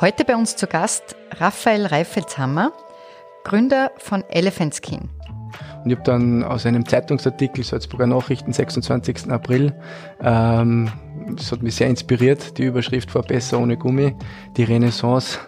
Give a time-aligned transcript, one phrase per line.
[0.00, 2.72] Heute bei uns zu Gast Raphael Reifelshammer,
[3.44, 5.08] Gründer von Elephant Skin.
[5.84, 9.30] Und ich habe dann aus einem Zeitungsartikel, Salzburger Nachrichten, 26.
[9.30, 9.72] April,
[10.20, 10.90] ähm,
[11.36, 14.16] das hat mich sehr inspiriert, die Überschrift war Besser ohne Gummi,
[14.56, 15.38] die Renaissance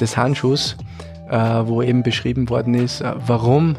[0.00, 0.76] des Handschuhs,
[1.30, 3.76] äh, wo eben beschrieben worden ist, äh, warum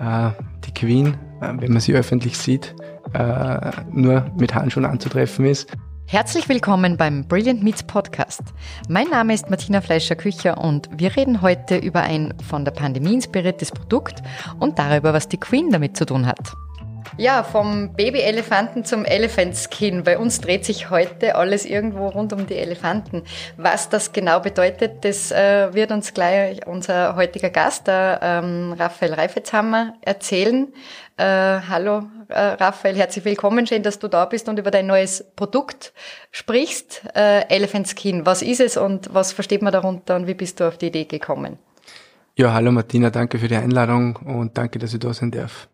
[0.00, 0.30] äh,
[0.66, 2.74] die Queen, äh, wenn man sie öffentlich sieht,
[3.14, 5.70] äh, nur mit Handschuhen anzutreffen ist.
[6.08, 8.42] Herzlich willkommen beim Brilliant Meets Podcast.
[8.88, 13.72] Mein Name ist Martina Fleischer-Kücher und wir reden heute über ein von der Pandemie inspiriertes
[13.72, 14.22] Produkt
[14.60, 16.52] und darüber, was die Queen damit zu tun hat.
[17.18, 20.04] Ja, vom Baby-Elefanten zum Elephant-Skin.
[20.04, 23.22] Bei uns dreht sich heute alles irgendwo rund um die Elefanten.
[23.56, 29.14] Was das genau bedeutet, das äh, wird uns gleich unser heutiger Gast, der ähm, Raphael
[29.14, 30.68] Reifetzhammer, erzählen.
[31.16, 33.66] Äh, hallo äh, Raphael, herzlich willkommen.
[33.66, 35.94] Schön, dass du da bist und über dein neues Produkt
[36.32, 37.02] sprichst.
[37.14, 40.68] Äh, Elephant Skin, was ist es und was versteht man darunter und wie bist du
[40.68, 41.56] auf die Idee gekommen?
[42.34, 45.66] Ja, hallo Martina, danke für die Einladung und danke, dass ich da sein darf.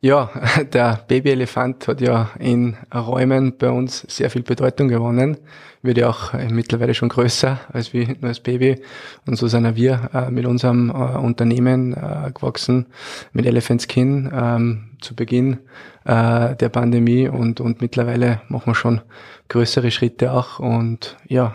[0.00, 0.30] Ja,
[0.72, 5.38] der Babyelefant hat ja in Räumen bei uns sehr viel Bedeutung gewonnen.
[5.82, 8.80] Wird ja auch mittlerweile schon größer als wie nur als Baby.
[9.26, 12.86] Und so sind wir äh, mit unserem äh, Unternehmen äh, gewachsen,
[13.32, 15.58] mit Elephant Skin ähm, zu Beginn
[16.04, 19.00] äh, der Pandemie und, und mittlerweile machen wir schon
[19.48, 21.52] größere Schritte auch und ja,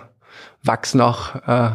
[0.63, 1.71] wachsen auch äh,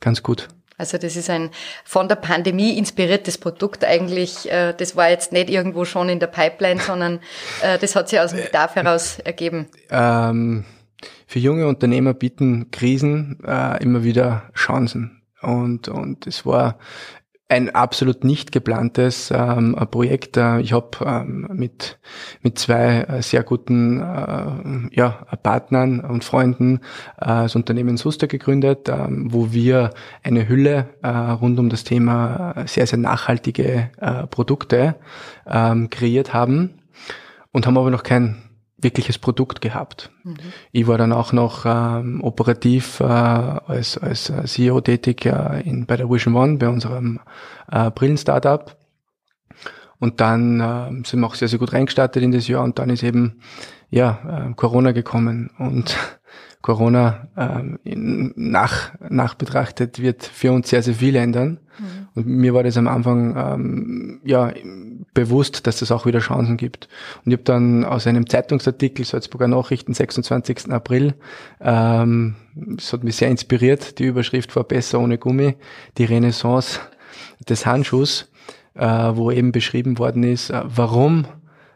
[0.00, 0.48] ganz gut.
[0.80, 1.50] Also das ist ein
[1.84, 4.50] von der Pandemie inspiriertes Produkt eigentlich.
[4.50, 7.20] Äh, das war jetzt nicht irgendwo schon in der Pipeline, sondern
[7.62, 9.66] äh, das hat sich aus dem Bedarf heraus ergeben.
[9.90, 10.64] Ähm,
[11.26, 15.22] für junge Unternehmer bieten Krisen äh, immer wieder Chancen.
[15.42, 16.78] Und, und es war
[17.50, 20.36] ein absolut nicht geplantes ähm, Projekt.
[20.36, 21.98] Äh, ich habe ähm, mit,
[22.42, 26.78] mit zwei äh, sehr guten äh, ja, Partnern und Freunden
[27.20, 29.90] äh, das Unternehmen Suster gegründet, ähm, wo wir
[30.22, 34.94] eine Hülle äh, rund um das Thema äh, sehr, sehr nachhaltige äh, Produkte
[35.46, 36.74] ähm, kreiert haben
[37.52, 38.49] und haben aber noch kein
[38.82, 40.10] wirkliches Produkt gehabt.
[40.24, 40.36] Mhm.
[40.72, 45.96] Ich war dann auch noch ähm, operativ äh, als, als CEO tätig äh, in, bei
[45.96, 47.20] der Vision One, bei unserem
[47.70, 48.76] äh, Brillen-Startup.
[49.98, 52.90] Und dann äh, sind wir auch sehr, sehr gut reingestartet in das Jahr und dann
[52.90, 53.40] ist eben
[53.90, 55.96] ja äh, Corona gekommen und
[56.62, 57.78] Corona ähm,
[58.36, 61.58] nach, nach betrachtet wird für uns sehr, sehr viel ändern.
[61.80, 62.08] Mhm.
[62.14, 64.52] Und mir war das am Anfang ähm, ja
[65.14, 66.88] bewusst, dass es auch wieder Chancen gibt.
[67.24, 70.70] Und ich habe dann aus einem Zeitungsartikel, Salzburger Nachrichten, 26.
[70.70, 71.14] April,
[71.60, 75.56] ähm, das hat mich sehr inspiriert, die Überschrift war Besser ohne Gummi,
[75.98, 76.80] die Renaissance
[77.48, 78.30] des Handschuhs,
[78.74, 81.26] äh, wo eben beschrieben worden ist, äh, warum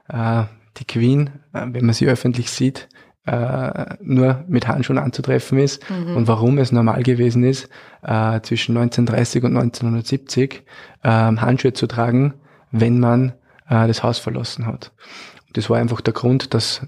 [0.08, 0.44] äh,
[0.76, 2.88] die Queen, äh, wenn man sie öffentlich sieht,
[3.26, 6.16] äh, nur mit Handschuhen anzutreffen ist mhm.
[6.16, 7.68] und warum es normal gewesen ist,
[8.02, 10.62] äh, zwischen 1930 und 1970
[11.02, 12.34] äh, Handschuhe zu tragen,
[12.70, 13.32] wenn man
[13.68, 14.92] äh, das Haus verlassen hat.
[15.46, 16.86] Und das war einfach der Grund, dass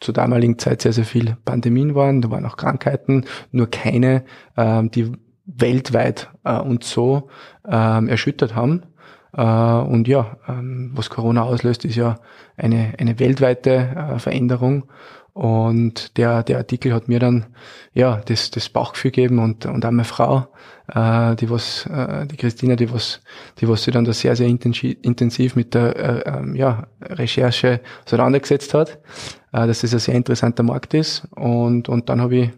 [0.00, 4.24] zur damaligen Zeit sehr, sehr viel Pandemien waren, da waren auch Krankheiten, nur keine,
[4.56, 5.12] äh, die
[5.46, 7.28] weltweit äh, uns so
[7.66, 8.82] äh, erschüttert haben.
[9.32, 12.18] Äh, und ja, ähm, was Corona auslöst, ist ja
[12.56, 14.84] eine, eine weltweite äh, Veränderung.
[15.36, 17.44] Und der, der Artikel hat mir dann
[17.92, 20.46] ja das, das Bauchgefühl gegeben und, und auch meine Frau,
[20.88, 23.20] äh, die was, äh, die Christina, die was,
[23.60, 28.72] die was sich dann da sehr, sehr intensiv, mit der äh, ähm, ja, Recherche auseinandergesetzt
[28.72, 28.98] hat,
[29.52, 31.28] äh, dass das ein sehr interessanter Markt ist.
[31.32, 32.50] Und, und dann habe ich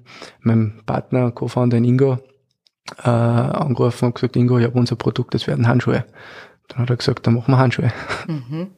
[0.42, 2.18] meinem Partner, Co-Founder Ingo,
[3.02, 6.04] äh, angerufen und gesagt, Ingo, ich habe unser Produkt, das werden Handschuhe.
[6.68, 7.90] Dann hat er gesagt, dann machen wir Handschuhe.
[8.26, 8.70] Mhm.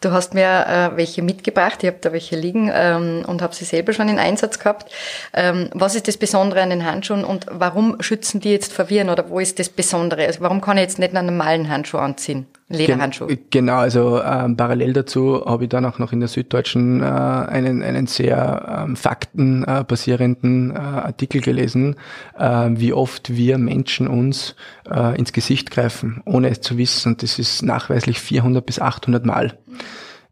[0.00, 3.66] Du hast mir äh, welche mitgebracht, ich habe da welche liegen ähm, und habe sie
[3.66, 4.90] selber schon in Einsatz gehabt.
[5.34, 9.10] Ähm, was ist das Besondere an den Handschuhen und warum schützen die jetzt vor Viren
[9.10, 10.26] oder wo ist das Besondere?
[10.26, 12.46] Also warum kann ich jetzt nicht einen normalen Handschuh anziehen?
[12.68, 13.26] Lederhandschuh.
[13.26, 17.04] Gen genau, also ähm, parallel dazu habe ich dann auch noch in der Süddeutschen äh,
[17.04, 21.94] einen, einen sehr ähm, faktenbasierenden äh, Artikel gelesen,
[22.36, 24.56] äh, wie oft wir Menschen uns
[24.90, 27.16] äh, ins Gesicht greifen, ohne es zu wissen.
[27.18, 29.56] Das ist nachweislich 400 bis 800 Mal.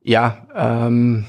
[0.02, 1.26] Ja, ähm,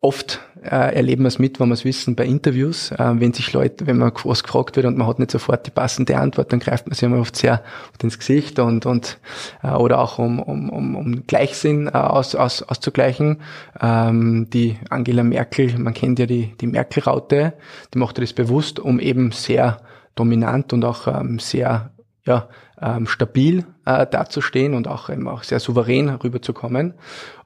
[0.00, 3.52] oft äh, erleben wir es mit, wenn wir es wissen, bei Interviews, äh, wenn sich
[3.52, 6.60] Leute, wenn man was gefragt wird und man hat nicht sofort die passende Antwort, dann
[6.60, 7.62] greift man sich immer oft sehr
[8.02, 9.18] ins Gesicht und, und
[9.62, 13.40] äh, oder auch um, um, um, um Gleichsinn äh, aus, aus, auszugleichen.
[13.80, 17.54] Ähm, die Angela Merkel, man kennt ja die, die Merkel-Raute,
[17.92, 19.80] die macht das bewusst, um eben sehr
[20.14, 21.90] dominant und auch ähm, sehr
[22.28, 22.46] ja,
[22.78, 26.92] ähm, stabil äh, dazustehen und auch, eben auch sehr souverän rüberzukommen.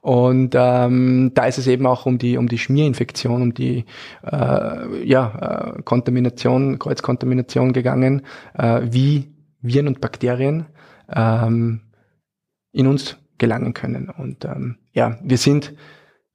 [0.01, 3.85] Und ähm, da ist es eben auch um die um die Schmierinfektion, um die
[4.29, 8.23] äh, ja, äh, Kontamination, Kreuzkontamination gegangen,
[8.55, 10.65] äh, wie Viren und Bakterien
[11.09, 11.79] ähm,
[12.73, 14.09] in uns gelangen können.
[14.09, 15.73] Und ähm, ja, wir sind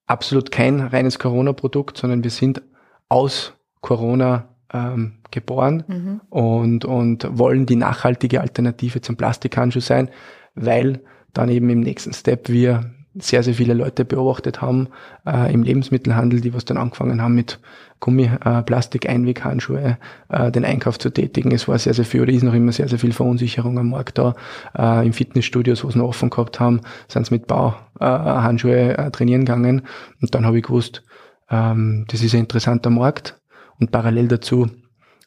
[0.07, 2.63] absolut kein reines Corona-Produkt, sondern wir sind
[3.11, 3.53] aus
[3.83, 6.21] Corona ähm, geboren mhm.
[6.31, 10.09] und, und wollen die nachhaltige Alternative zum Plastikhandschuh sein,
[10.55, 11.01] weil
[11.33, 12.91] dann eben im nächsten Step wir
[13.21, 14.89] sehr, sehr viele Leute beobachtet haben
[15.27, 17.59] äh, im Lebensmittelhandel, die was dann angefangen haben mit
[18.01, 19.99] Gummi, äh, Plastik, Einweghandschuhe,
[20.29, 21.51] äh, den Einkauf zu tätigen.
[21.53, 24.19] Es war sehr, sehr viel oder ist noch immer sehr, sehr viel Verunsicherung am Markt
[24.19, 24.35] da.
[24.77, 29.45] Äh, Im Fitnessstudios, wo es noch offen gehabt haben, sind sie mit Bauhandschuhe äh, trainieren
[29.45, 29.83] gegangen.
[30.21, 31.03] Und dann habe ich gewusst,
[31.51, 33.41] ähm, das ist ein interessanter Markt.
[33.81, 34.69] Und parallel dazu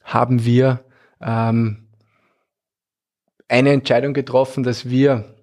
[0.03, 0.83] haben wir
[1.21, 1.88] ähm,
[3.48, 5.36] eine Entscheidung getroffen, dass wir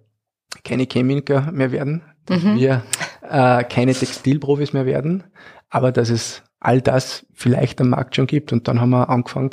[0.65, 2.57] keine Chemiker mehr werden, dass mhm.
[2.57, 2.83] wir
[3.23, 5.25] äh, keine Textilprofis mehr werden,
[5.69, 8.53] aber dass es all das vielleicht am Markt schon gibt.
[8.53, 9.51] Und dann haben wir angefangen,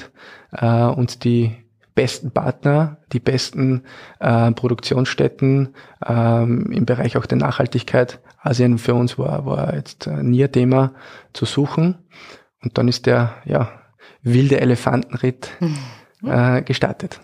[0.52, 1.56] äh, uns die
[1.94, 3.84] besten Partner, die besten
[4.20, 5.76] äh, Produktionsstätten
[6.06, 8.20] ähm, im Bereich auch der Nachhaltigkeit.
[8.42, 10.94] Asien für uns war, war jetzt äh, nie ein Thema
[11.34, 11.98] zu suchen.
[12.62, 13.70] Und dann ist der ja,
[14.22, 15.78] wilde Elefantenritt mhm.
[16.30, 17.20] äh, gestartet.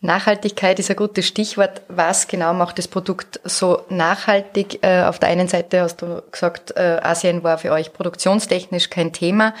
[0.00, 1.82] Nachhaltigkeit ist ein gutes Stichwort.
[1.88, 4.80] Was genau macht das Produkt so nachhaltig?
[4.82, 9.12] Äh, auf der einen Seite hast du gesagt, äh, Asien war für euch produktionstechnisch kein
[9.12, 9.54] Thema.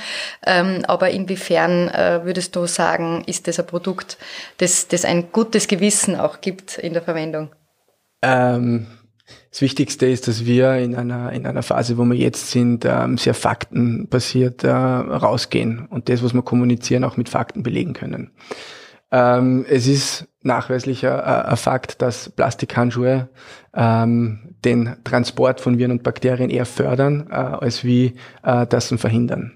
[0.44, 4.18] Ähm, aber inwiefern äh, würdest du sagen, ist das ein Produkt,
[4.58, 7.50] das, das ein gutes Gewissen auch gibt in der Verwendung?
[8.22, 8.86] Ähm,
[9.54, 13.16] das Wichtigste ist, dass wir in einer, in einer Phase, wo wir jetzt sind, ähm,
[13.18, 18.32] sehr faktenbasiert rausgehen und das, was wir kommunizieren, auch mit Fakten belegen können.
[19.12, 23.28] Ähm, es ist nachweislicher äh, ein Fakt, dass Plastikhandschuhe
[23.72, 29.52] ähm, den Transport von Viren und Bakterien eher fördern, äh, als wie äh, das verhindern.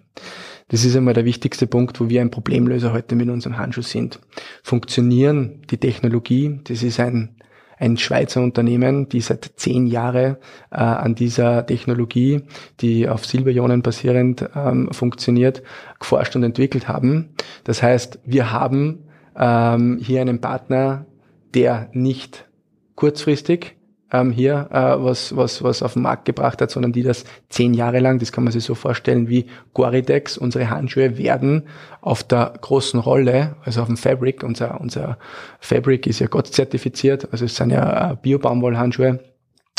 [0.69, 4.21] Das ist einmal der wichtigste Punkt, wo wir ein Problemlöser heute mit unserem Handschuh sind.
[4.63, 7.38] Funktionieren die Technologie, das ist ein
[7.79, 10.37] ein Schweizer Unternehmen, die seit zehn Jahren
[10.71, 12.43] äh, an dieser Technologie,
[12.81, 15.63] die auf Silberionen basierend ähm, funktioniert,
[15.99, 17.31] geforscht und entwickelt haben.
[17.65, 19.05] Das heißt, wir haben
[19.37, 21.07] ähm, hier einen Partner,
[21.55, 22.47] der nicht
[22.95, 23.78] kurzfristig
[24.13, 27.75] ähm, hier äh, was, was, was auf den Markt gebracht hat, sondern die das zehn
[27.75, 31.65] Jahre lang, das kann man sich so vorstellen wie Goridex, unsere Handschuhe werden
[32.01, 35.19] auf der großen Rolle, also auf dem Fabric, unser, unser
[35.61, 39.21] Fabric ist ja Gott zertifiziert, also es sind ja äh, Bio-Baumwollhandschuhe,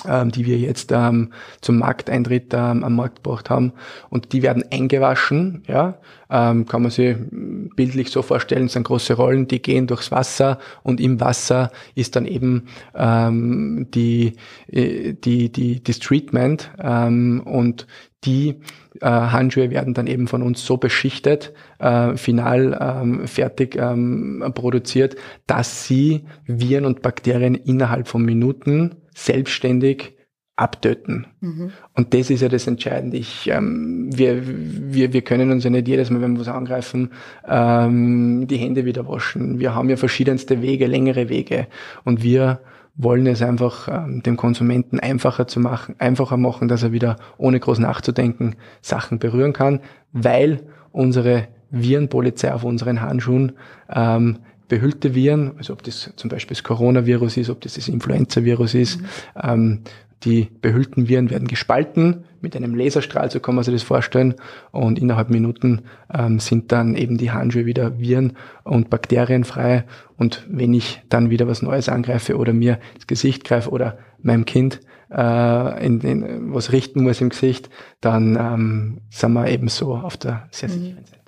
[0.08, 3.74] ähm, die wir jetzt ähm, zum Markteintritt ähm, am Markt gebracht haben.
[4.10, 5.98] Und die werden eingewaschen, ja,
[6.30, 7.18] ähm, kann man sich
[7.76, 12.16] bildlich so vorstellen, es sind große Rollen, die gehen durchs Wasser und im Wasser ist
[12.16, 14.36] dann eben ähm, die,
[14.72, 17.88] äh, die, die, das Treatment ähm, und
[18.26, 18.60] die
[19.02, 25.16] äh, Handschuhe werden dann eben von uns so beschichtet, äh, final ähm, fertig ähm, produziert,
[25.48, 30.18] dass sie Viren und Bakterien innerhalb von Minuten selbstständig
[30.60, 31.28] abtöten.
[31.40, 31.72] Mhm.
[31.94, 33.16] Und das ist ja das Entscheidende.
[33.16, 37.12] Ich, ähm, wir, wir, wir können uns ja nicht jedes Mal, wenn wir was angreifen,
[37.48, 39.60] ähm, die Hände wieder waschen.
[39.60, 41.68] Wir haben ja verschiedenste Wege, längere Wege.
[42.04, 42.60] Und wir
[43.00, 47.60] wollen es einfach ähm, dem Konsumenten einfacher zu machen, einfacher machen, dass er wieder ohne
[47.60, 49.80] groß nachzudenken Sachen berühren kann,
[50.12, 53.54] weil unsere Virenpolizei auf unseren Handschuhen
[53.90, 58.76] ähm, behüllte Viren, also ob das zum Beispiel das Coronavirus ist, ob das das Influenza-Virus
[58.76, 59.06] ist, mhm.
[59.42, 59.80] ähm,
[60.24, 64.36] die behüllten Viren werden gespalten mit einem Laserstrahl, so kann man sich das vorstellen.
[64.72, 65.84] Und innerhalb Minuten
[66.14, 68.34] ähm, sind dann eben die Handschuhe wieder viren-
[68.64, 69.86] und bakterienfrei.
[70.18, 74.46] Und wenn ich dann wieder was Neues angreife oder mir ins Gesicht greife oder meinem
[74.46, 77.70] Kind äh, in, in, was richten muss im Gesicht,
[78.02, 80.74] dann ähm, sind wir eben so auf der sehr mhm.
[80.74, 81.19] sicheren Seite.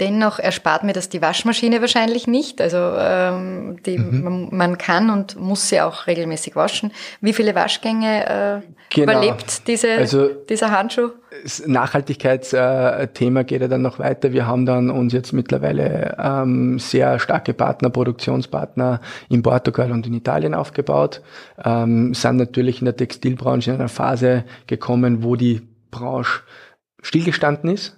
[0.00, 2.60] Dennoch erspart mir das die Waschmaschine wahrscheinlich nicht.
[2.60, 4.48] Also ähm, die, mhm.
[4.52, 6.92] man, kann und muss sie auch regelmäßig waschen.
[7.20, 8.60] Wie viele Waschgänge äh,
[8.94, 9.02] genau.
[9.02, 11.10] überlebt diese, also, dieser Handschuh?
[11.42, 14.32] Das Nachhaltigkeitsthema geht ja dann noch weiter.
[14.32, 20.14] Wir haben dann uns jetzt mittlerweile ähm, sehr starke Partner, Produktionspartner in Portugal und in
[20.14, 21.22] Italien aufgebaut.
[21.64, 26.42] Ähm, sind natürlich in der Textilbranche in einer Phase gekommen, wo die Branche
[27.02, 27.97] stillgestanden ist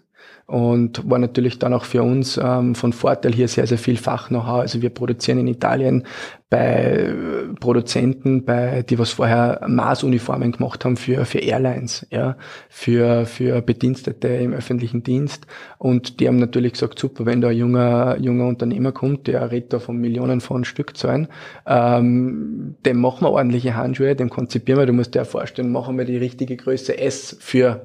[0.50, 4.60] und war natürlich dann auch für uns ähm, von Vorteil hier sehr, sehr viel Fach-Know-how.
[4.60, 6.04] Also wir produzieren in Italien
[6.48, 7.14] bei
[7.60, 12.36] Produzenten, bei die was vorher Maßuniformen gemacht haben für für Airlines, ja,
[12.68, 15.46] für für Bedienstete im öffentlichen Dienst
[15.78, 19.72] und die haben natürlich gesagt, super, wenn da ein junger junger Unternehmer kommt, der redet
[19.72, 21.28] da von Millionen von Stückzahlen,
[21.64, 26.04] ähm, dem machen wir ordentliche Handschuhe, dem konzipieren wir, du musst dir vorstellen, machen wir
[26.04, 27.82] die richtige Größe S für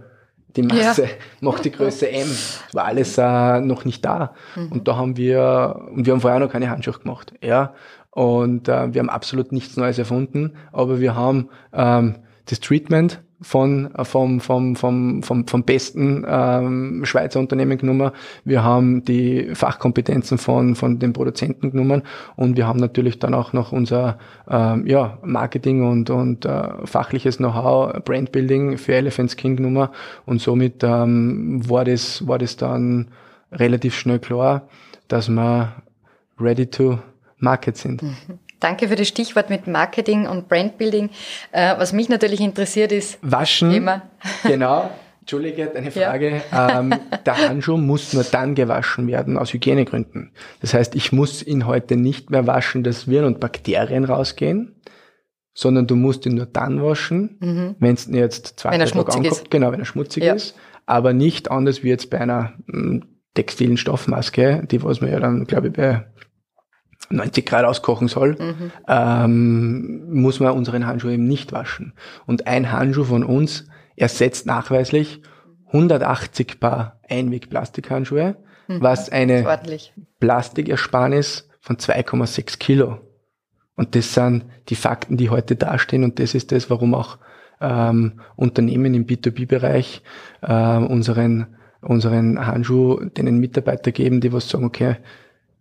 [0.56, 1.10] die Masse, ja.
[1.42, 2.28] macht die Größe M.
[2.28, 4.34] Das war alles äh, noch nicht da.
[4.56, 4.72] Mhm.
[4.72, 7.34] Und da haben wir, und wir haben vorher noch keine Handschuhe gemacht.
[7.42, 7.74] Ja.
[8.12, 13.94] Und äh, wir haben absolut nichts Neues erfunden, aber wir haben ähm, das Treatment von
[13.94, 18.10] äh, vom vom vom vom, vom besten ähm, Schweizer Unternehmen genommen.
[18.44, 22.02] Wir haben die Fachkompetenzen von von den Produzenten genommen
[22.36, 24.18] und wir haben natürlich dann auch noch unser
[24.50, 29.90] ähm, ja Marketing und und äh, fachliches Know-how, Brandbuilding für Elephant Skin genommen
[30.26, 33.10] und somit ähm, war das war das dann
[33.52, 34.68] relativ schnell klar,
[35.08, 35.72] dass wir
[36.40, 36.98] ready to
[37.38, 38.02] market sind.
[38.02, 38.40] Mhm.
[38.60, 41.10] Danke für das Stichwort mit Marketing und Brandbuilding.
[41.52, 43.72] Äh, was mich natürlich interessiert ist Waschen.
[43.72, 44.04] Thema.
[44.44, 44.90] Genau.
[45.22, 46.44] Entschuldige, eine Frage.
[46.52, 46.80] Ja.
[46.80, 46.94] Ähm,
[47.26, 50.32] der Handschuh muss nur dann gewaschen werden aus Hygienegründen.
[50.62, 54.76] Das heißt, ich muss ihn heute nicht mehr waschen, dass Viren und Bakterien rausgehen,
[55.56, 57.76] sondern du musst ihn nur dann waschen, mhm.
[57.80, 59.26] wenn es jetzt zwei Tage ankommt.
[59.26, 59.50] Ist.
[59.50, 60.36] Genau, wenn er schmutzig ja.
[60.36, 60.54] ist.
[60.86, 65.20] Aber nicht anders wie jetzt bei einer m, hm, textilen Stoffmaske, die was man ja
[65.20, 66.06] dann, glaube ich, bei
[67.10, 68.72] 90 Grad auskochen soll, mhm.
[68.88, 71.94] ähm, muss man unseren Handschuh eben nicht waschen.
[72.26, 75.22] Und ein Handschuh von uns ersetzt nachweislich
[75.68, 78.36] 180 Paar Einweg-Plastikhandschuhe,
[78.68, 78.82] mhm.
[78.82, 79.44] was eine
[80.20, 83.00] Plastikersparnis von 2,6 Kilo.
[83.76, 87.18] Und das sind die Fakten, die heute dastehen und das ist das, warum auch
[87.62, 90.02] ähm, Unternehmen im B2B-Bereich
[90.42, 91.48] äh, unseren,
[91.82, 94.98] unseren Handschuh denen Mitarbeiter geben, die was sagen, okay,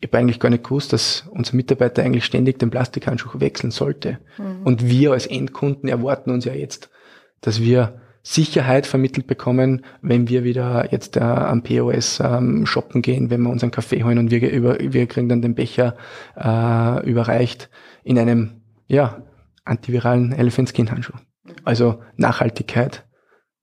[0.05, 4.19] ich habe eigentlich gar nicht gewusst, dass unser Mitarbeiter eigentlich ständig den Plastikhandschuh wechseln sollte.
[4.37, 4.63] Mhm.
[4.63, 6.91] Und wir als Endkunden erwarten uns ja jetzt,
[7.41, 13.31] dass wir Sicherheit vermittelt bekommen, wenn wir wieder jetzt äh, am POS ähm, shoppen gehen,
[13.31, 15.97] wenn wir unseren Kaffee holen und wir, über, wir kriegen dann den Becher
[16.37, 17.71] äh, überreicht
[18.03, 19.23] in einem ja,
[19.65, 21.17] antiviralen Elephant Skin Handschuh.
[21.45, 21.51] Mhm.
[21.65, 23.07] Also Nachhaltigkeit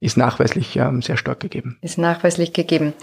[0.01, 1.77] ist nachweislich ähm, sehr stark gegeben.
[1.81, 2.87] Ist nachweislich gegeben.
[2.87, 2.93] Und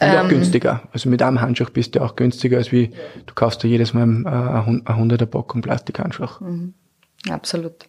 [0.00, 0.82] ähm, auch günstiger.
[0.92, 2.92] Also mit einem Handschuh bist du auch günstiger, als wie
[3.26, 6.28] du kaufst dir jedes Mal äh, ein 100er Packung Plastikhandschuh.
[6.40, 6.74] Mhm.
[7.28, 7.88] Absolut.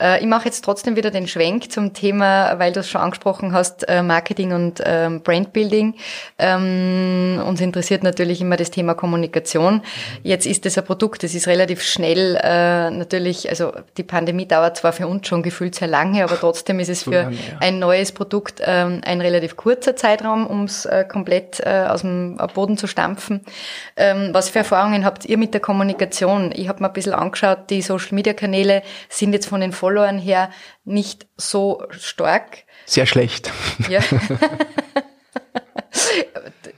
[0.00, 3.52] Äh, ich mache jetzt trotzdem wieder den Schwenk zum Thema, weil du es schon angesprochen
[3.52, 5.94] hast, äh, Marketing und ähm, Brandbuilding.
[6.38, 9.82] Ähm, uns interessiert natürlich immer das Thema Kommunikation.
[10.22, 14.76] Jetzt ist es ein Produkt, das ist relativ schnell äh, natürlich, also die Pandemie dauert
[14.76, 18.60] zwar für uns schon gefühlt sehr lange, aber trotzdem ist es für ein neues Produkt
[18.64, 23.40] ähm, ein relativ kurzer Zeitraum, um es komplett aus dem Boden zu stampfen.
[23.96, 26.52] Was für Erfahrungen habt ihr mit der Kommunikation?
[26.54, 30.50] Ich habe mir ein bisschen angeschaut, die Social-Media-Kanäle sind jetzt von den Followern her
[30.84, 32.64] nicht so stark.
[32.86, 33.52] Sehr schlecht.
[33.88, 34.00] Ja.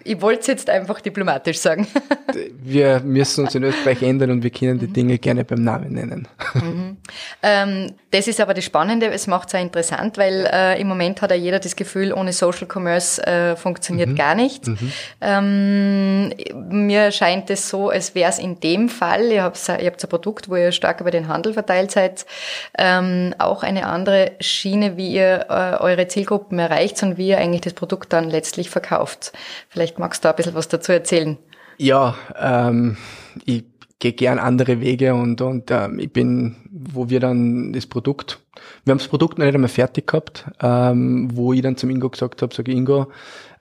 [0.05, 1.87] ich wollte es jetzt einfach diplomatisch sagen.
[2.63, 4.93] wir müssen uns in Österreich ändern und wir können die.
[4.93, 6.29] Dinge gerne beim Namen nennen.
[6.55, 6.97] Mhm.
[7.43, 11.23] Ähm, das ist aber das Spannende, es macht es auch interessant, weil äh, im Moment
[11.23, 14.17] hat ja jeder das Gefühl, ohne Social Commerce äh, funktioniert mhm.
[14.17, 14.69] gar nichts.
[14.69, 14.93] Mhm.
[15.21, 16.35] Ähm,
[16.69, 20.09] mir scheint es so, als wäre es in dem Fall, ihr habt, ihr habt ein
[20.09, 22.27] Produkt, wo ihr stark über den Handel verteilt seid,
[22.79, 27.63] ähm, auch eine andere Schiene, wie ihr äh, eure Zielgruppen erreicht und wie ihr eigentlich
[27.63, 29.02] das Produkt dann letztlich verkauft.
[29.69, 31.39] Vielleicht magst du ein bisschen was dazu erzählen.
[31.79, 32.97] Ja, ähm,
[33.45, 33.65] ich
[33.99, 38.41] gehe gern andere Wege und, und ähm, ich bin, wo wir dann das Produkt,
[38.85, 42.09] wir haben das Produkt noch nicht einmal fertig gehabt, ähm, wo ich dann zum Ingo
[42.11, 43.09] gesagt habe, sage Ingo,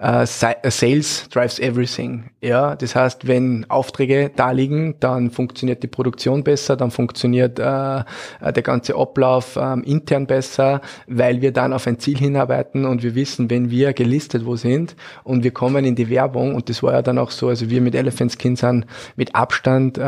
[0.02, 2.32] äh, Sales drives everything.
[2.42, 7.64] Ja, das heißt, wenn Aufträge da liegen, dann funktioniert die Produktion besser, dann funktioniert äh,
[7.64, 13.14] der ganze Ablauf äh, intern besser, weil wir dann auf ein Ziel hinarbeiten und wir
[13.14, 16.94] wissen, wenn wir gelistet wo sind und wir kommen in die Werbung und das war
[16.94, 20.02] ja dann auch so, also wir mit Elephant Skin sind mit Abstand äh,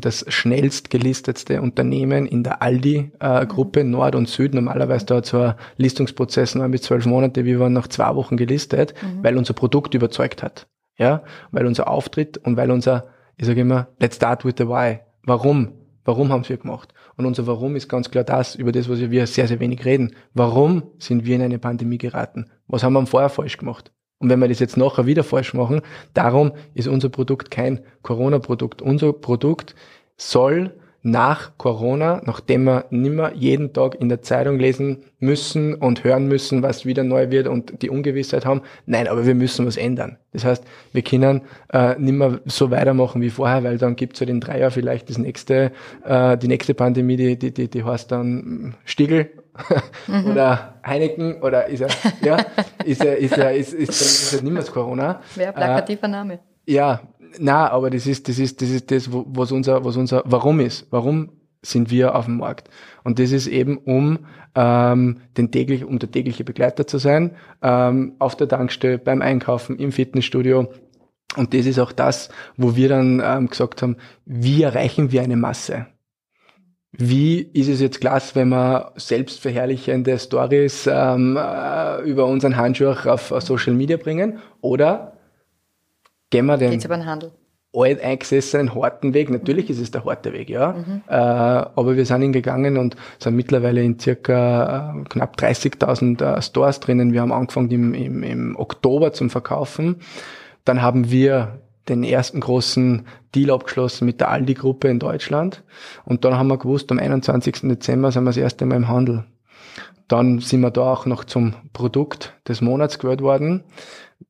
[0.00, 4.54] das schnellst gelistetste Unternehmen in der Aldi-Gruppe äh, Nord und Süd.
[4.54, 8.94] Normalerweise da so ein Listungsprozess neun bis zwölf Monate, wir waren nach zwei Wochen gelistet,
[9.02, 9.22] mhm.
[9.22, 10.66] weil weil unser Produkt überzeugt hat.
[10.96, 15.00] Ja, weil unser Auftritt und weil unser, ich sage immer, let's start with the why.
[15.24, 15.72] Warum?
[16.04, 16.94] Warum haben wir gemacht?
[17.16, 20.14] Und unser Warum ist ganz klar das, über das, was wir sehr, sehr wenig reden.
[20.34, 22.50] Warum sind wir in eine Pandemie geraten?
[22.68, 23.90] Was haben wir vorher falsch gemacht?
[24.18, 25.80] Und wenn wir das jetzt nachher wieder falsch machen,
[26.12, 28.82] darum ist unser Produkt kein Corona-Produkt.
[28.82, 29.74] Unser Produkt
[30.16, 30.74] soll
[31.06, 36.62] nach Corona, nachdem wir nimmer jeden Tag in der Zeitung lesen müssen und hören müssen,
[36.62, 38.62] was wieder neu wird und die Ungewissheit haben.
[38.86, 40.16] Nein, aber wir müssen was ändern.
[40.32, 41.42] Das heißt, wir können
[41.74, 45.18] äh, nimmer so weitermachen wie vorher, weil dann gibt's halt in drei Jahren vielleicht das
[45.18, 45.72] nächste,
[46.04, 49.30] äh, die nächste Pandemie, die, die, die, die heißt dann Stiegel
[50.06, 50.26] mhm.
[50.30, 51.88] oder Heineken oder ist er,
[52.22, 52.38] ja,
[52.82, 55.20] ist er, ist er, ist, ist, ist, ist, ist nicht mehr das Corona.
[55.34, 56.38] Wäre plakativer äh, Name.
[56.66, 57.02] Ja,
[57.38, 60.86] na, aber das ist, das ist, das ist das, was unser, was unser Warum ist.
[60.90, 61.30] Warum
[61.62, 62.68] sind wir auf dem Markt?
[63.02, 64.18] Und das ist eben, um
[64.54, 69.78] ähm, den täglich, um der tägliche Begleiter zu sein, ähm, auf der Tankstelle, beim Einkaufen,
[69.78, 70.72] im Fitnessstudio.
[71.36, 75.36] Und das ist auch das, wo wir dann ähm, gesagt haben, wie erreichen wir eine
[75.36, 75.86] Masse?
[76.96, 83.32] Wie ist es jetzt klasse, wenn wir selbstverherrlichende Stories ähm, äh, über unseren Handschuh auf,
[83.32, 84.38] auf Social Media bringen?
[84.60, 85.13] Oder
[86.34, 87.32] gehen wir den Geht's über den Handel?
[87.76, 89.30] alt eingesessenen harten Weg.
[89.30, 90.72] Natürlich ist es der harte Weg, ja.
[90.72, 91.02] Mhm.
[91.08, 96.42] Äh, aber wir sind ihn gegangen und sind mittlerweile in circa äh, knapp 30.000 äh,
[96.42, 97.12] Stores drinnen.
[97.12, 99.96] Wir haben angefangen im, im, im Oktober zum Verkaufen.
[100.64, 105.62] Dann haben wir den ersten großen Deal abgeschlossen mit der Aldi-Gruppe in Deutschland.
[106.04, 107.62] Und dann haben wir gewusst, am 21.
[107.62, 109.24] Dezember sind wir das erste Mal im Handel.
[110.08, 113.64] Dann sind wir da auch noch zum Produkt des Monats gewählt worden.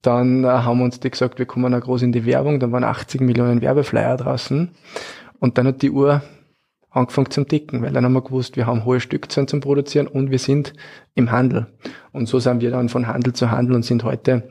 [0.03, 2.61] Dann äh, haben uns die gesagt, wir kommen auch groß in die Werbung.
[2.61, 4.71] Dann waren 80 Millionen Werbeflyer draußen.
[5.41, 6.23] Und dann hat die Uhr
[6.91, 10.31] angefangen zum Ticken, weil dann haben wir gewusst, wir haben hohe Stückzahlen zum Produzieren und
[10.31, 10.75] wir sind
[11.15, 11.67] im Handel.
[12.13, 14.45] Und so sind wir dann von Handel zu Handel und sind heute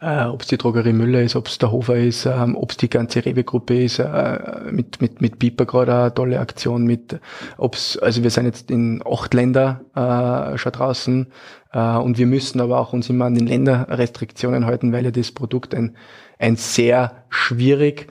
[0.00, 2.78] äh, ob es die Drogerie Müller ist, ob es der Hofer ist, ähm, ob es
[2.78, 4.38] die ganze Rewe-Gruppe ist, äh,
[4.70, 7.20] mit, mit, mit Piper gerade eine tolle Aktion mit,
[7.58, 11.26] ob's, also wir sind jetzt in acht Länder äh, schon draußen
[11.72, 15.74] und wir müssen aber auch uns immer an den Länderrestriktionen halten, weil ja das Produkt
[15.74, 15.96] ein,
[16.38, 18.08] ein sehr schwierig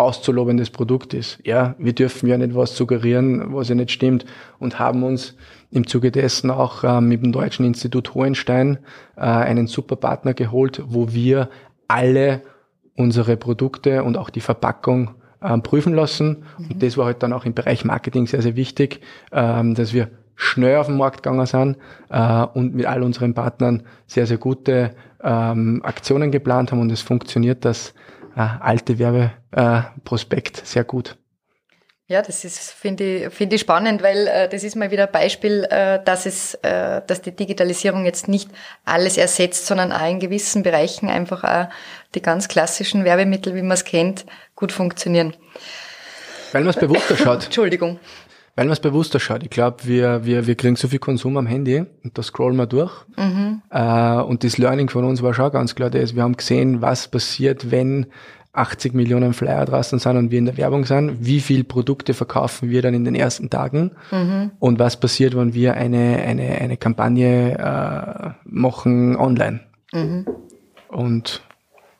[0.00, 1.38] auszulobendes Produkt ist.
[1.44, 4.24] Ja, wir dürfen ja nicht was suggerieren, was ja nicht stimmt
[4.58, 5.36] und haben uns
[5.70, 8.78] im Zuge dessen auch äh, mit dem Deutschen Institut Hohenstein
[9.16, 11.48] äh, einen super Partner geholt, wo wir
[11.86, 12.42] alle
[12.96, 16.44] unsere Produkte und auch die Verpackung ähm, prüfen lassen.
[16.58, 16.70] Mhm.
[16.70, 19.00] Und das war halt dann auch im Bereich Marketing sehr, sehr wichtig,
[19.32, 20.08] ähm, dass wir
[20.40, 21.76] schnell auf den Markt gegangen sind
[22.08, 27.02] äh, und mit all unseren Partnern sehr, sehr gute ähm, Aktionen geplant haben und es
[27.02, 27.92] funktioniert das
[28.36, 31.18] äh, alte Werbeprospekt sehr gut.
[32.06, 35.12] Ja, das ist, finde ich, finde ich spannend, weil äh, das ist mal wieder ein
[35.12, 38.50] Beispiel, äh, dass es, äh, dass die Digitalisierung jetzt nicht
[38.86, 41.68] alles ersetzt, sondern auch in gewissen Bereichen einfach auch
[42.14, 44.24] die ganz klassischen Werbemittel, wie man es kennt,
[44.56, 45.36] gut funktionieren.
[46.50, 47.44] Weil man es bewusster schaut.
[47.44, 48.00] Entschuldigung.
[48.60, 49.42] Weil man es bewusster schaut.
[49.42, 52.66] Ich glaube, wir, wir, wir kriegen so viel Konsum am Handy und da scrollen wir
[52.66, 52.92] durch.
[53.16, 53.62] Mhm.
[53.70, 57.08] Äh, und das Learning von uns war schon ganz klar, das, wir haben gesehen, was
[57.08, 58.08] passiert, wenn
[58.52, 62.68] 80 Millionen Flyer draußen sind und wir in der Werbung sind, wie viel Produkte verkaufen
[62.68, 64.50] wir dann in den ersten Tagen mhm.
[64.58, 69.60] und was passiert, wenn wir eine, eine, eine Kampagne äh, machen online.
[69.90, 70.26] Mhm.
[70.88, 71.42] Und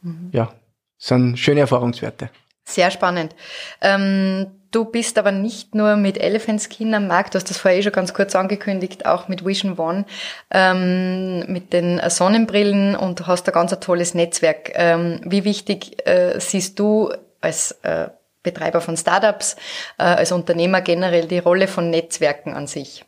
[0.02, 0.28] mhm.
[0.32, 0.52] ja,
[0.98, 2.28] sind schöne Erfahrungswerte.
[2.64, 3.34] Sehr spannend.
[3.80, 7.80] Ähm, Du bist aber nicht nur mit Elephant Skin am Markt, du hast das vorher
[7.80, 10.04] eh schon ganz kurz angekündigt, auch mit Vision One,
[10.50, 14.70] ähm, mit den Sonnenbrillen und hast ein ganz tolles Netzwerk.
[14.74, 18.10] Ähm, wie wichtig äh, siehst du als äh,
[18.42, 19.56] Betreiber von Startups,
[19.98, 23.04] äh, als Unternehmer generell die Rolle von Netzwerken an sich?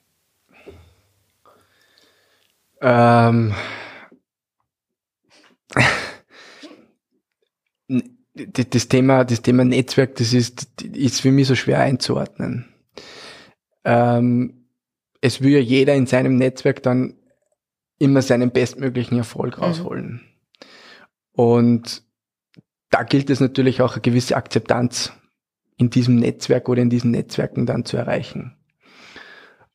[2.81, 3.55] Ähm
[8.35, 12.67] das Thema, das Thema Netzwerk, das ist, ist für mich so schwer einzuordnen.
[13.85, 14.67] Ähm,
[15.21, 17.15] es will ja jeder in seinem Netzwerk dann
[17.99, 19.65] immer seinen bestmöglichen Erfolg mhm.
[19.65, 20.21] rausholen.
[21.33, 22.03] Und
[22.91, 25.13] da gilt es natürlich auch eine gewisse Akzeptanz
[25.77, 28.57] in diesem Netzwerk oder in diesen Netzwerken dann zu erreichen.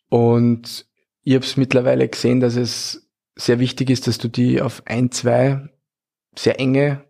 [0.10, 0.86] Und
[1.24, 5.12] ich habe es mittlerweile gesehen, dass es sehr wichtig ist, dass du die auf ein,
[5.12, 5.70] zwei
[6.38, 7.07] sehr enge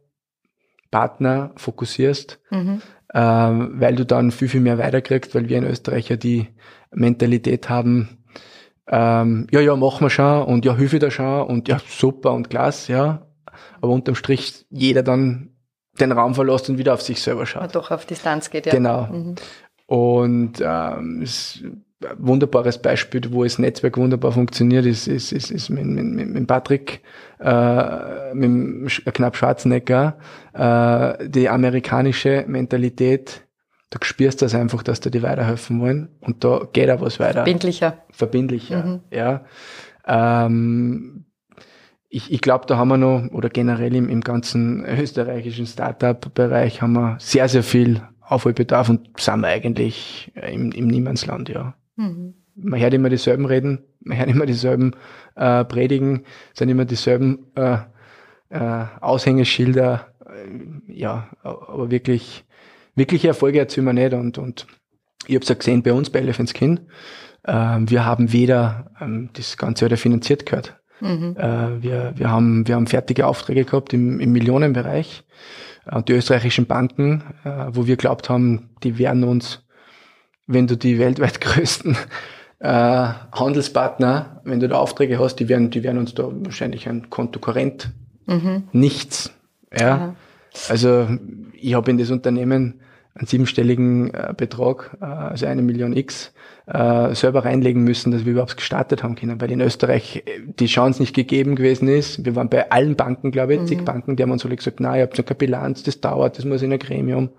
[0.92, 2.82] Partner fokussierst, mhm.
[3.14, 6.48] ähm, weil du dann viel, viel mehr weiterkriegst, weil wir in Österreich ja die
[6.92, 8.24] Mentalität haben,
[8.90, 12.50] ähm, ja, ja, machen wir schon und ja, hilfe da schon und ja, super und
[12.50, 13.28] klasse, ja.
[13.82, 15.52] Aber unterm Strich jeder dann
[16.00, 17.76] den Raum verlässt und wieder auf sich selber schaut.
[17.76, 18.72] doch auf Distanz geht, ja.
[18.72, 19.08] Genau.
[19.08, 19.36] Mhm.
[19.88, 21.64] Und ähm, es
[22.18, 27.02] wunderbares Beispiel, wo das Netzwerk wunderbar funktioniert, ist, ist, ist, ist mit, mit, mit Patrick,
[27.40, 30.18] äh, mit knapp Schwarzenegger,
[30.54, 33.44] äh, die amerikanische Mentalität,
[33.90, 37.20] da spürst du das einfach, dass da die weiterhelfen wollen und da geht auch was
[37.20, 37.34] weiter.
[37.34, 37.98] Verbindlicher.
[38.12, 39.00] Verbindlicher, mhm.
[39.12, 39.46] ja.
[40.06, 41.26] Ähm,
[42.10, 46.94] ich, ich glaube, da haben wir noch, oder generell im, im ganzen österreichischen Startup-Bereich haben
[46.94, 51.74] wir sehr, sehr viel Aufholbedarf und sind wir eigentlich im, im Niemandsland, ja.
[51.98, 52.34] Mhm.
[52.56, 54.96] Man hört immer dieselben reden, man hört immer dieselben
[55.36, 57.78] äh, predigen, sind immer dieselben äh,
[58.50, 62.46] äh, Aushängeschilder, äh, ja, aber wirklich,
[62.96, 64.66] wirkliche Erfolge erzielen wir nicht und, und
[65.28, 66.80] ich habe es ja gesehen bei uns bei Elephant Skin,
[67.44, 70.80] äh, wir haben weder ähm, das Ganze oder finanziert gehört.
[71.00, 71.36] Mhm.
[71.38, 75.24] Äh, wir, wir, haben, wir haben fertige Aufträge gehabt im, im Millionenbereich.
[75.86, 79.64] Und äh, die österreichischen Banken, äh, wo wir glaubt haben, die werden uns,
[80.48, 81.96] wenn du die weltweit größten
[82.60, 87.10] äh, Handelspartner, wenn du da Aufträge hast, die werden, die werden uns da wahrscheinlich ein
[87.10, 87.92] Kontokorrent
[88.26, 88.64] mhm.
[88.72, 89.32] nichts.
[89.78, 89.96] Ja.
[89.96, 90.16] Aha.
[90.70, 91.08] Also
[91.54, 92.80] ich habe in das Unternehmen
[93.14, 96.34] einen siebenstelligen äh, Betrag, äh, also eine Million X,
[96.68, 100.68] äh, selber reinlegen müssen, dass wir überhaupt gestartet haben können, weil in Österreich äh, die
[100.68, 102.26] Chance nicht gegeben gewesen ist.
[102.26, 103.68] Wir waren bei allen Banken, glaube ich, mhm.
[103.68, 106.38] zig Banken, die haben uns alle gesagt, na, ihr habt so keine Bilanz, das dauert,
[106.38, 107.30] das muss in ein Gremium.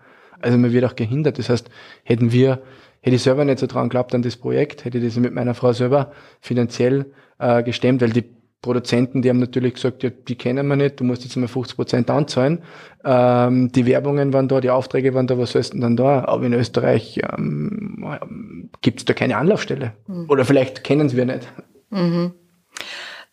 [0.40, 1.38] Also man wird auch gehindert.
[1.38, 1.68] Das heißt,
[2.04, 2.62] hätten wir,
[3.00, 5.54] hätte ich selber nicht so dran geglaubt an das Projekt, hätte ich das mit meiner
[5.54, 7.06] Frau selber finanziell
[7.38, 8.24] äh, gestemmt, weil die
[8.60, 11.76] Produzenten, die haben natürlich gesagt, ja, die kennen wir nicht, du musst jetzt mal 50
[11.76, 12.62] Prozent anzahlen.
[13.04, 16.24] Ähm, die Werbungen waren da, die Aufträge waren da, was sollst denn dann da?
[16.24, 19.92] Aber in Österreich ähm, gibt es da keine Anlaufstelle.
[20.08, 20.26] Mhm.
[20.28, 21.46] Oder vielleicht kennen sie wir nicht.
[21.90, 22.32] Mhm.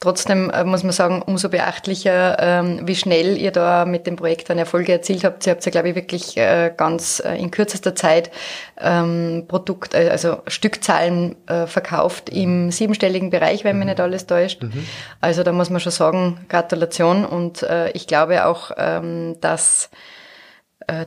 [0.05, 4.51] Trotzdem äh, muss man sagen, umso beachtlicher, ähm, wie schnell ihr da mit dem Projekt
[4.51, 5.47] dann Erfolge erzielt habt.
[5.47, 8.29] Ihr habt ja, glaube ich, wirklich äh, ganz äh, in kürzester Zeit
[8.79, 13.89] ähm, Produkt, also Stückzahlen verkauft im siebenstelligen Bereich, wenn mich mhm.
[13.89, 14.61] nicht alles täuscht.
[14.61, 14.85] Mhm.
[15.21, 17.25] Also da muss man schon sagen, Gratulation.
[17.25, 19.89] Und ich glaube auch, ähm, dass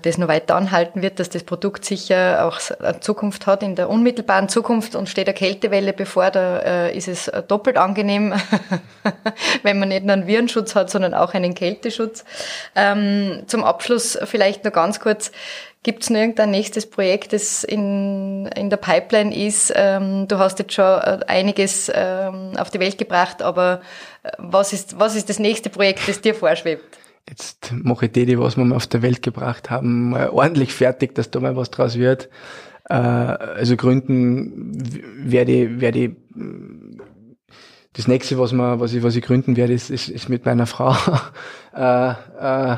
[0.02, 3.88] das noch weiter anhalten wird, dass das Produkt sicher auch eine Zukunft hat in der
[3.88, 8.34] unmittelbaren Zukunft und steht eine Kältewelle bevor, da äh, ist es doppelt angenehm,
[9.62, 12.24] wenn man nicht nur einen Virenschutz hat, sondern auch einen Kälteschutz.
[12.74, 15.30] Ähm, zum Abschluss vielleicht noch ganz kurz,
[15.84, 19.72] Gibt es noch irgendein nächstes Projekt, das in, in der Pipeline ist?
[19.76, 23.80] Ähm, du hast jetzt schon äh, einiges ähm, auf die Welt gebracht, aber
[24.38, 26.98] was ist, was ist das nächste Projekt, das dir vorschwebt?
[27.28, 31.14] Jetzt mache ich die, die was wir mal auf der Welt gebracht haben, ordentlich fertig,
[31.14, 32.28] dass da mal was draus wird.
[32.88, 34.72] Äh, also gründen
[35.24, 36.10] werde ich, werde ich,
[37.98, 40.66] das nächste, was man, was ich, was ich gründen werde, ist, ist, ist mit meiner
[40.66, 40.94] Frau,
[41.74, 42.76] äh, äh,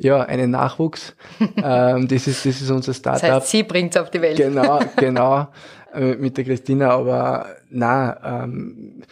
[0.00, 1.14] ja, einen Nachwuchs.
[1.62, 3.20] ähm, das ist, das ist unser Startup.
[3.20, 4.36] Das heißt, sie bringt's auf die Welt.
[4.36, 5.48] Genau, genau,
[5.92, 9.02] äh, mit der Christina, aber na, ähm,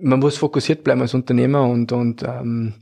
[0.00, 2.74] man muss fokussiert bleiben als Unternehmer und, und ähm,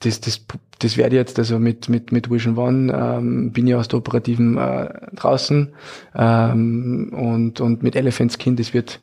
[0.00, 0.40] das, das,
[0.78, 3.98] das werde ich jetzt, also mit, mit, mit Vision One ähm, bin ich aus der
[3.98, 5.72] Operativen äh, draußen.
[6.14, 9.00] Ähm, und, und mit Elephant Skin, das wird,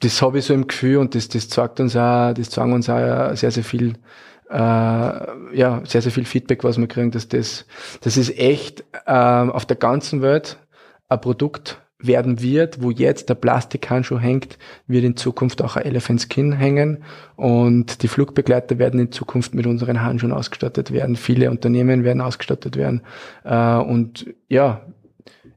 [0.00, 2.88] das habe ich so im Gefühl und das, das zeigt uns auch, das zeigen uns
[2.88, 3.94] auch sehr, sehr viel,
[4.50, 7.66] äh, ja, sehr, sehr viel Feedback, was wir kriegen, dass das,
[8.00, 10.58] das ist echt äh, auf der ganzen Welt
[11.10, 16.26] ein Produkt, werden wird, wo jetzt der Plastikhandschuh hängt, wird in Zukunft auch ein Elephant
[16.28, 17.04] Skin hängen
[17.36, 21.16] und die Flugbegleiter werden in Zukunft mit unseren Handschuhen ausgestattet werden.
[21.16, 23.02] Viele Unternehmen werden ausgestattet werden
[23.44, 24.82] äh, und ja,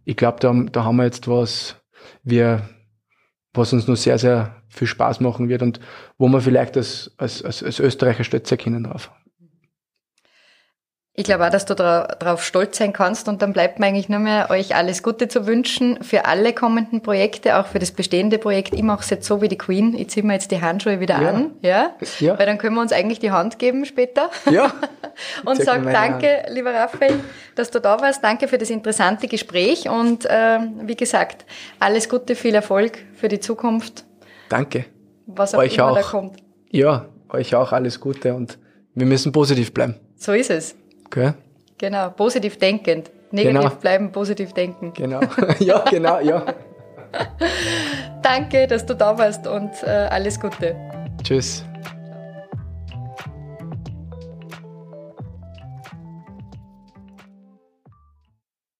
[0.06, 1.76] ich glaube, da, da haben wir jetzt was,
[2.24, 2.62] wir,
[3.54, 5.80] was uns nur sehr, sehr viel Spaß machen wird und
[6.18, 9.12] wo man vielleicht als, als, als, als Österreicher stolz erkennen darf.
[11.20, 14.20] Ich glaube auch, dass du darauf stolz sein kannst und dann bleibt mir eigentlich nur
[14.20, 18.76] mehr, euch alles Gute zu wünschen für alle kommenden Projekte, auch für das bestehende Projekt.
[18.76, 19.96] Ich mache es jetzt so wie die Queen.
[19.98, 21.30] Ich ziehe mir jetzt die Handschuhe wieder ja.
[21.30, 21.96] an, ja?
[22.20, 22.38] ja?
[22.38, 24.30] Weil dann können wir uns eigentlich die Hand geben später.
[24.52, 24.72] Ja.
[25.44, 26.50] und sag danke, Hand.
[26.52, 27.20] lieber Raphael,
[27.56, 28.24] dass du da warst.
[28.24, 31.46] Danke für das interessante Gespräch und äh, wie gesagt,
[31.80, 34.06] alles Gute, viel Erfolg für die Zukunft.
[34.50, 34.86] Danke.
[35.26, 35.96] Was auch euch immer auch.
[35.96, 36.38] da kommt.
[36.70, 38.60] Ja, euch auch alles Gute und
[38.94, 39.96] wir müssen positiv bleiben.
[40.16, 40.76] So ist es.
[41.08, 41.34] Okay.
[41.78, 43.12] Genau, positiv denkend.
[43.32, 43.76] Negativ genau.
[43.76, 44.94] bleiben, positiv denken.
[44.94, 45.20] Genau,
[45.60, 46.44] ja, genau, ja.
[48.22, 50.76] Danke, dass du da warst und äh, alles Gute.
[51.24, 51.66] Tschüss.